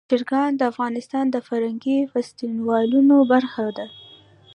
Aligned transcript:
چرګان 0.09 0.51
د 0.55 0.61
افغانستان 0.71 1.25
د 1.31 1.37
فرهنګي 1.47 1.97
فستیوالونو 2.11 3.15
برخه 3.31 3.65
ده. 3.77 3.87